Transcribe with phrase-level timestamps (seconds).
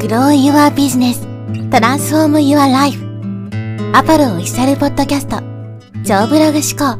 [0.00, 1.20] Grow Your Business
[1.68, 2.98] Transform Your Life
[3.94, 5.36] アパルオフィシャルポッドキャスト
[6.02, 6.98] 超ブログ思考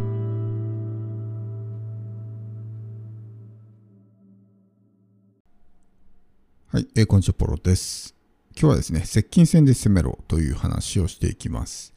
[6.68, 8.14] はい、えーこんにちは、ポロです。
[8.52, 11.94] 今日はですね、接近戦で攻めろという話をしていきます。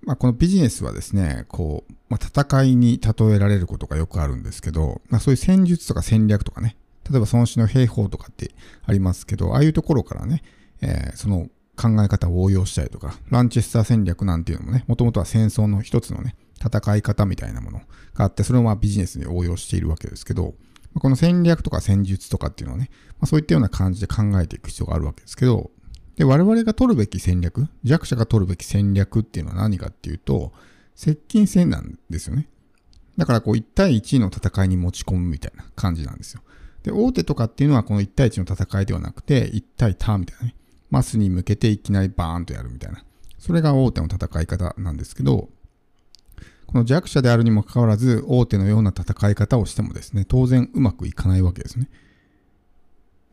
[0.00, 6.78] まあ、このビジネスはですね、こう、まあ、戦いに例えられることがよくあるんですけど、まあ、そういう戦術とか戦略とかね、
[7.10, 8.52] 例えば孫子の兵法とかって
[8.84, 10.42] ありますけど、ああいうところからね、
[10.80, 17.78] えーその考え方を応用したりとか、ランチェスター戦略なんていうのもね、もともとは戦争の一つのね、戦い方みたいなもの
[18.14, 20.54] があって、それをまあビジネスに応用しているわけですけど、
[20.98, 25.70] この戦略とか戦術とかっていうのはね、まあ、そういったような感じで考えていく必要があるわけですけど、
[26.16, 30.52] で、我々が取るべき戦略、弱者が取るべき戦略っていうのは何かっていうと、
[30.96, 32.48] 接近戦なんですよね。
[33.16, 36.42] だからこう1対1の戦いに持ち込むみたいな感じなんですよ。
[36.82, 40.54] で、大手とかっていうのはこの1対1の戦いではなくて、1対他みたいなね、
[40.90, 43.04] マスに向けていきなりバーンとやるみたいな。
[43.38, 45.48] それが大手の戦い方なんですけど、
[46.66, 51.88] この弱者であるにもかかわらず、大手のような戦い方をしてもですね、当然うまくいかないわけですね。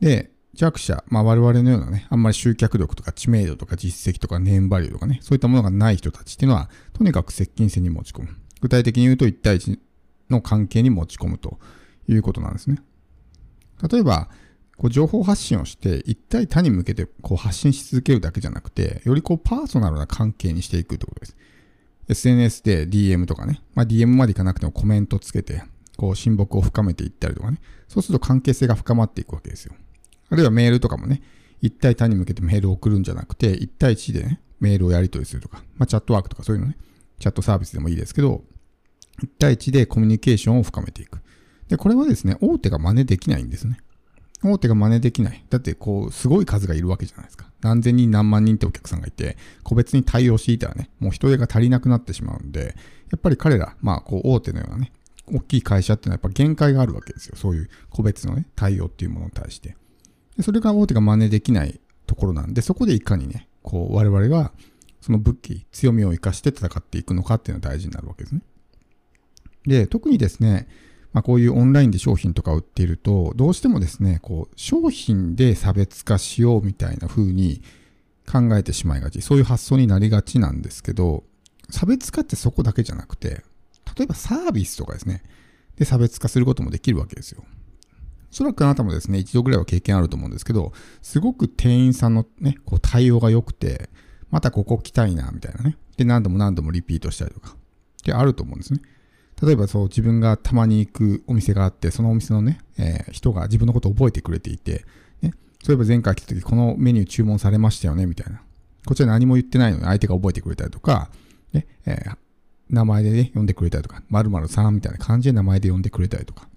[0.00, 8.28] で、弱者、まあ我々のようなね、あんまり集客力とか知名度とか実績とかネームバリューとかね、そういったものがない人たちっていうのは、とにかく接近戦に持ち込む。
[8.62, 9.78] 具体的に言うと1対1
[10.30, 11.58] の関係に持ち込むと
[12.08, 12.78] いうことなんですね。
[13.82, 14.28] 例えば、
[14.76, 21.36] こう情報発信をして、一対他に向けてこう発信し続けるだけじゃなくて、よりこうパーソナルな関係にしていくということです。
[22.08, 25.62] SNS で DM とかね、まあ、DM までいかなくてもコメントつけて、
[25.96, 29.74] こう親睦を深めていったりとかね、そうすると関係性が深まっていくわけですよ。
[30.28, 31.22] あるいはメールとかもね、
[31.62, 36.76] 一対他に向けてメールを送るんじゃなくて、一対一でね、メールをやり取りするとか、まあ、チャットワークとかそういうのね、
[37.18, 38.44] チャットサービスでもいいですけど、
[39.22, 41.15] 一対一でコミュニケーションを深めていく。
[41.68, 43.78] で、これはですね、大手が真似できないんですね。
[44.44, 45.44] 大手が真似できない。
[45.50, 47.50] だって、こう、すごい数がいるわけじゃないですか。
[47.60, 52.76] 何千人何万人ってお客さんがいて、個別に対応していたらね、もう人手が足りなくなってしまうんで、
[53.10, 54.92] やっぱり彼ら、まあ、こう、大手のようなね、
[55.26, 57.36] 大きい会社っていうのはやっぱ限界があるわけですよ。
[57.36, 59.76] そういう個別のね、対応っていうものに対して。
[60.36, 64.52] でそれが大手が真似できないところなんで、そこでいかにね、こう、我々が、
[65.00, 68.42] その武器、強みを生かして戦っていくのかっていうのが大事になるわけですね。
[69.66, 70.68] で、特にですね、
[71.16, 77.62] まあ、こういうオンラインで商品とか売っていると、どうしてもですね、こう、商品で差別化しようみたいな風に
[78.30, 79.22] 考えてしまいがち。
[79.22, 81.24] そういう発想になりがちなんですけど、
[81.70, 83.42] 差別化ってそこだけじゃなくて、
[83.96, 85.22] 例えばサービスとかですね、
[85.78, 87.42] で差別化することもできるわけですよ。
[88.30, 93.88] おそらくあなたもですね、一度ぐらいは経験あると思うんですけど、すごく店員さんのね、こう対応が良くて、
[94.30, 95.78] またここ来たいな、みたいなね。
[95.96, 97.56] で、何度も何度もリピートしたりとか。
[98.04, 98.82] で、あると思うんですね。
[99.42, 104.84] 例えばそう自分がたまに行くお店があって、そのお店のね、えー人が自分のことを覚えてくれていて、
[105.22, 105.32] ね、
[105.62, 108.40] そういえば前回来た時このメニュー注文されましたよね、みたいな。
[108.86, 111.10] こちら何も言ってないのに相手が覚えてくれたりとか、
[111.52, 112.16] ね、えー
[112.68, 116.48] 名前でね、呼んでくれたりとか、〇〇さんみたいな感じで名前で呼んでくれたりとか。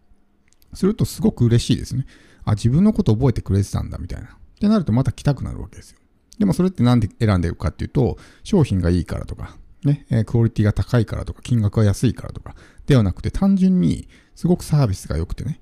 [0.73, 2.05] するとすごく嬉しいですね。
[2.45, 4.27] あ、自分のこと覚えてくれてたんだ、みたいな。
[4.27, 5.99] ってなるとまた来たくなるわけですよ。
[6.39, 15.61] でもそれってなんで選んでるかっていうと、商品がいいからとか、ね、えクオリティが高いからとか、金額が安いからとか、ではなくて単純にすごくサービスが良くてね、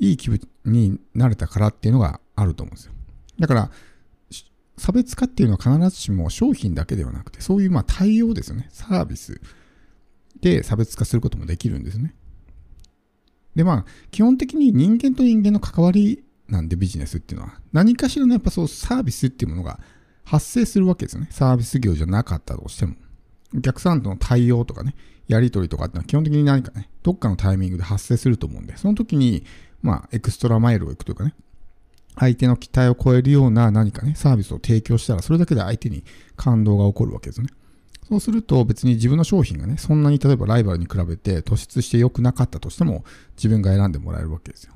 [0.00, 2.92] いい気分になれたからっていうのがあると思うんですよ。
[3.38, 3.70] だから、
[4.78, 8.68] 差別化っていうのは必ずしも商品だけではなくて、そういうまあ対応ですよね。
[8.70, 9.40] サービス
[10.40, 12.14] で差別化することもできるんですね。
[13.54, 19.78] でまあ、基本的に人間と人間の関わりなんでビジネスっていうのは、何かしらのやっぱそうサービスっていうものが
[20.24, 21.28] 発生するわけですよね。
[21.30, 22.94] サービス業じゃなかったとしても。
[23.56, 24.94] お客さんとの対応とかね、
[25.28, 29.44] やり取りとかってのは基本的に何かね、どっかのタイミングで発生すると思うんで、その時に、
[29.82, 31.34] まあ、エクストラマイルを行くというかね、
[32.16, 36.04] 相手の期待を超えるような何かね、サービスを提供したら、それだけで相手に
[36.36, 37.48] 感動が起こるわけですね。
[38.08, 43.04] そうすると別に自分の商品がね、そんなに例えばライバルに比べて突出して良くなかったとしても、
[43.36, 44.74] 自分が選んでもらえるわけですよ。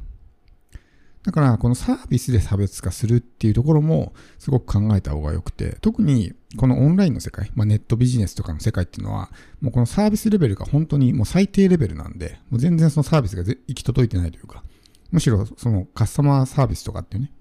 [1.27, 9.29] だから、このサービスで差別化するっていうところも、すごく考えた方が良くて、特にこのオンラインの世界、まあ、ネットビジネスとかの世界っていうのは、
[9.61, 14.63] もうこのサービスレベルが本当にもう最低レベルなんで、もう全然そのサービスが行き届いてないというか、
[15.11, 17.33] むしろそのカスタマーサービスとかっていうね、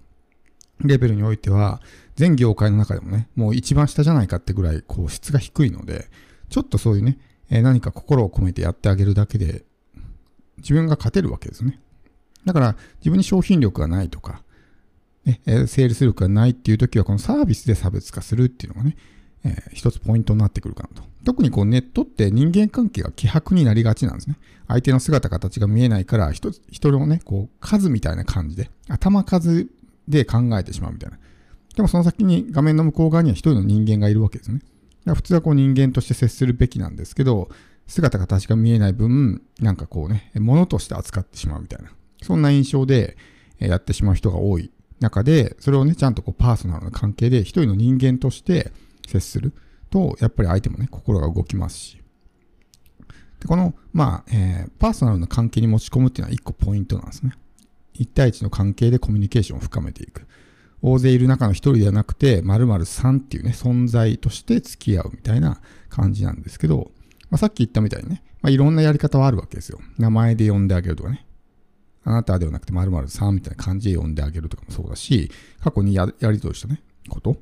[0.80, 1.80] レベルにおいては、
[2.16, 6.10] 全業界の中でもね、もう一番下じゃないかってぐらい、こう質が低いので、
[6.50, 7.20] ちょっとそういうね、
[7.52, 9.64] 何か心を込めてやってあげるだけで、
[10.58, 11.80] 自分が勝てるわけですね。
[12.46, 14.44] だから、自分に商品力がないとか、
[15.26, 18.98] ね、えセールス力がないっていう時は、このサービスで差別化するっていうのがね、
[19.44, 21.08] えー一つポイントになってくるかなと。
[21.24, 24.38] 特にこうネットって人間関係が希薄になりがちなんですね。
[24.68, 29.68] 相手の姿形が見えないから、一つ、人のね、こう数みたいな感じで、頭数
[30.08, 31.18] で考えてしまうみたいな
[31.76, 34.62] でもその先に画面の向こう側には一人の人間がいるわけですね。
[35.14, 37.50] 普通はこう人間として接するべきなんですけど、
[37.86, 41.92] 姿形が見えない分、なんかこうね、物として扱ってしまうみたいな、
[42.26, 43.18] そんな印象で
[43.60, 48.72] やってしまう人が多い中で、それをね、ちゃんとこうパーソナルな関係で一人の人間として
[49.08, 49.54] 接する
[49.90, 52.02] と、やっぱり相手もね、心が動きますし。
[53.40, 57.34] でこの、まあ、えー、パーソナルな関係に持ち込むっていうのは一個ポイントなんですね。
[57.94, 60.26] 一対一の関係でコミュニケーションを深めていく。
[60.82, 66.92] 大勢いる中の一人ではなくて、〇〇さんっていうね、存在として付き合うみたいな感じなんですけど、
[67.30, 69.80] まあ、さっき言ったみたいにね、まあ、いろんなやり方はあるわけですよ。
[69.98, 71.26] 名前で呼んであげるとかね。
[72.06, 75.32] あなたではなくて〇〇さんみたいな感じで呼んであげるとかもそうだし、
[75.62, 77.36] 過去にややりとりしたね、こと。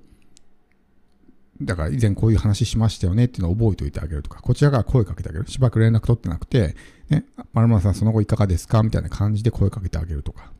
[1.61, 5.47] だから以前こういう話しましたよねっていうのを覚えておいてあげるとか、こちらから声かけてあげる。
[5.47, 6.75] しばらく連絡取ってなくて、
[7.09, 10.51] ね、〇〇さんその後いかがですかみたいな感じで声かけてあげるとか。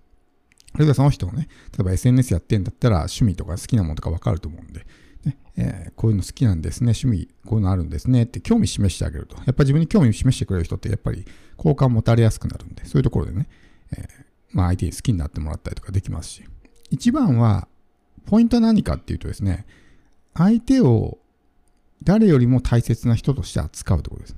[0.74, 4.86] あるいはその人がね、例えば SNS やってんだったら趣味とか好きなものとかわかると思うんで、
[5.24, 9.36] ねえー、こういうの好きなんですね、趣味こういうのあるんですねって興味示してあげると。
[9.38, 11.26] やっぱり自分に興味示してくれる人ってやっぱり
[11.58, 13.48] 好感持たれやすくなるんで、そういうところでね、
[13.98, 16.44] えー、まあ相手に好きになってもらったりとかできますし。
[16.90, 17.68] 一番は、
[18.26, 19.66] ポイントは何かっていうとですね、
[20.34, 21.18] 相手を
[22.04, 24.36] 誰よりも大切な人として扱うところです。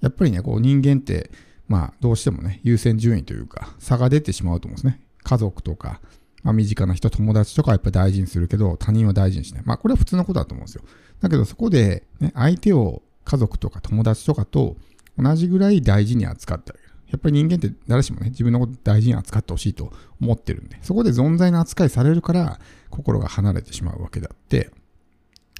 [0.00, 1.30] やっぱりね、こう人間って、
[1.68, 5.00] まあどうしてもね、優先順位というか差が出てしまうと思うんですね。
[5.22, 6.00] 家族とか、
[6.44, 9.62] まあ、身近な人、友達とかやっぱ大事にするけど、他人は大事にしない。
[9.64, 10.82] まあこれは普通のことだと思うんですよ。
[11.20, 14.76] だけどそこで、ね、相手を家族とか友達とかと
[15.18, 16.85] 同じぐらい大事に扱ってあげる。
[17.08, 22.60] やっぱり人間って誰しもね、自分のこと大事に扱ってほしいと思ってるんで、そこで存在の扱いされるから
[22.90, 24.70] 心が離れてしまうわけであって、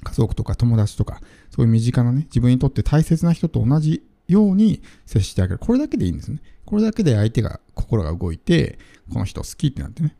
[0.03, 5.59] 家族とか友達とか、そういう身近なね、自分にとって大切な人と同じように接してあげる。
[5.59, 6.41] これだけでいいんですね。
[6.65, 8.77] これだけで相手が、心が動いて、
[9.11, 10.15] この人好きってなってね、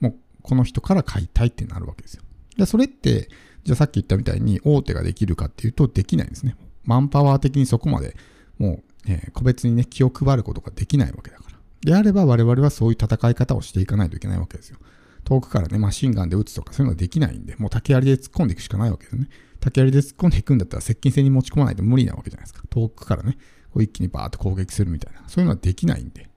[0.00, 2.22] もうこの人から買いたいってなるわけですよ。
[2.56, 3.28] で、それって、
[3.64, 6.56] じゃあさっき言ったみたいに大手ができるかっていうとできないんですね。
[6.84, 8.16] マンパワー的にそこまで
[8.58, 11.58] もう、えー、個別にね、気を配ることができないわけだから。
[11.82, 14.78] であれば我々はそういう戦い方をしていかないといけないわけですよ。
[15.24, 19.28] 遠くからね、マシンガンで撃つとかそういうのはできないんで、もう竹槍で突っ込んでいくしかないわけですね。
[19.60, 22.62] 竹槍で突っ込んでいくんだったら接近戦に持ち込まないと無理なわけじゃないですか。
[22.70, 23.36] 遠くからね、
[23.70, 25.22] こう一気にバーッと攻撃するみたいな。
[25.28, 26.28] そういうのはできないんで。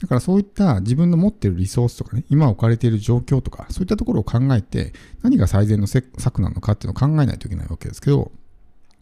[0.00, 8.32] だからそういった自分の持っているリソースとかね、今置かれている状況とか、そういったところを考えて、何が最善の策なのかっていうのを考えないといけないわけですけど、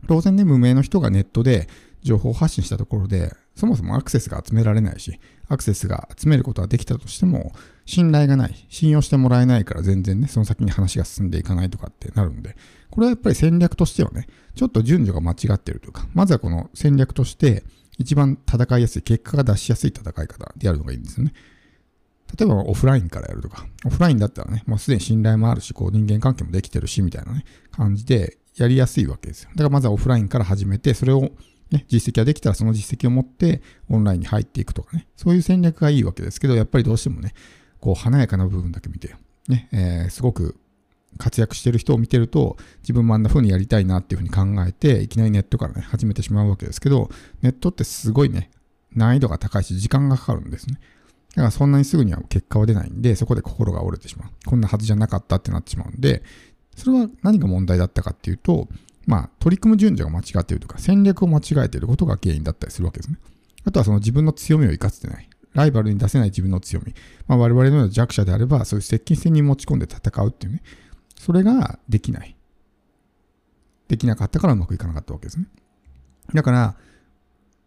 [0.09, 1.69] 当然ね、無名の人がネットで
[2.09, 7.53] 情報発信したところで、そもそもアクセスが集められないし、アクセスが集めることができたとしても、
[7.85, 12.57] 信頼がない、信用してもらえないから全然ね、その先に話が進んでいかないとかってなるんで、
[12.91, 17.65] これはやっぱり戦略としてはね、ちょっと順序が間違ってるというか、まずはこの戦略として、
[17.99, 21.35] 一番戦いやすい、結果が出しやすい戦い方でやるのがいいんですよね。
[22.39, 29.51] 例えばオフラインからやるとか、オフラインだったらね、もうすでに信頼もあるし、こう人間関係もできてるし、みたいなね、感じでやりやすいわけですよ。
[29.51, 31.31] だからまずはオフラインから始めて、それを
[31.71, 37.35] ね、実績ができたらその実績を持ってオンラインに入っていくとかね、そういう戦略がいいわけですけど、やっぱりどうしてもね、
[37.81, 39.15] こう華やかな部分だけ見て、
[39.49, 40.57] ね、えー、すごく
[41.19, 47.11] 活躍してる人を見てると、自分もあんな風にやりたいなっていう風に考えて、いきなりネットからね、始めてしまうわけですけど、
[47.43, 48.51] ネットってすごいね、
[48.95, 50.81] 難易度が高いし、時間がかかるんですね。
[51.31, 54.31] だからそんなにすぐには結果は出ないんで、そこで心が折れてしまう。
[54.47, 56.23] こんなはずじゃなかったってなってしまうんで、
[56.77, 58.69] それは何が問題だったかっていうと、
[59.09, 63.19] まあ、取り組む順序が間違っているとか、戦略を間違えていることが原因だったりするわけですね。
[63.65, 65.29] あとはその自分の強みを生かせてない。
[65.55, 66.95] ライバルに出せない自分の強み。
[67.27, 70.63] まあ、我々のような弱者であれば、そういう接近戦に持ち込んで戦うっていうね。
[71.19, 72.37] それができない。
[73.89, 75.47] できなかったからうまくいかなかったわけですね。
[76.35, 76.77] だから、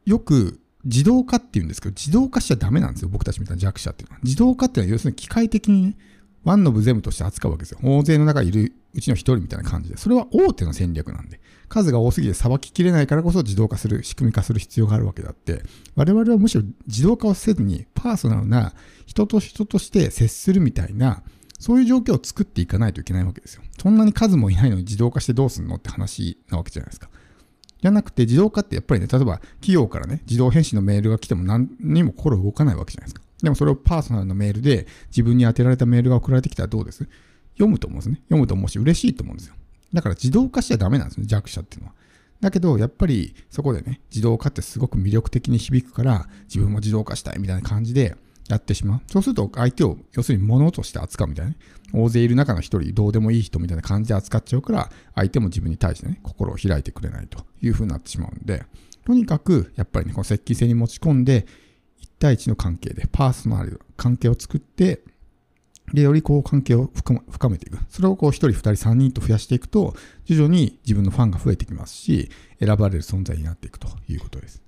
[0.06, 3.10] よく自動化って言うんですけど、自動化しちゃダメなんですよ。
[3.10, 4.20] 僕たちみたいな弱者っていうのは。
[4.24, 5.98] 自動化っていうのは要するに機械的にね、
[6.44, 7.80] ワンノブ全部として扱うわけですよ。
[7.84, 9.98] 大勢の中にいるうちの一人みたいな感じで。
[9.98, 11.40] それは大手の戦略なんで。
[11.70, 15.64] 数が多すぎてさばききれないからこそ自動化する、仕組み化する必要があるわけだって、
[15.96, 18.74] 我々はむしろ自動化をせずにパーソナルな
[19.06, 21.24] 人と人として接するみたいな、
[21.60, 23.62] そういう状況を作っていかないといけないわけですよ。
[23.80, 27.10] そんなに数もいないのに自動化してどうすんのって話なわけじゃないですか。
[27.82, 33.21] じゃなくて自動化ってやっぱりね、例えば企業からね、自動返信のメールが来ても何にも心動かないわけじゃないですか。
[33.42, 37.08] でもそれをパーソナルのメールで自分に当てられたメールが送られてきたらどうです？
[37.54, 38.16] 読むと思うんですね。
[38.26, 39.56] 読むと思うし嬉しいと思うんですよ。
[39.94, 41.96] だから自動化しちゃダメなんですね、弱者っていうのは。
[42.40, 48.16] だけど、やっぱりそこでね、自動化ってすごく魅力的に響くから、自分も自動化したいみたいな感じで
[48.48, 49.02] やってしまう。
[49.08, 51.58] そうすると相手を、要するに物として扱うみたいなね。
[51.94, 58.64] 大勢いる中の一人、どうでもいい人みたいな感じで扱っちゃうから、相手も自分に対してね、心を開いてくれないという風になってしまうんで、
[59.06, 61.46] とにかく、やっぱりね、この接近性に持ち込んで、
[62.02, 65.02] 1対1の関係で、パーソナル関係を作って、
[65.94, 67.78] で、よりこう関係を深めていく。
[67.90, 72.30] それをこう1人、2人、3人と増やしていくと、徐々に自分のファンが増えてきますし、
[72.60, 74.62] 選ばれる存在になっていくということです。